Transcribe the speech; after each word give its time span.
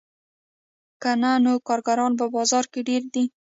که 1.01 1.11
نه 1.21 1.31
نو 1.43 1.53
کارګران 1.67 2.11
په 2.19 2.25
بازار 2.35 2.65
کې 2.71 2.81
ډېر 2.89 3.03
دي 3.13 3.23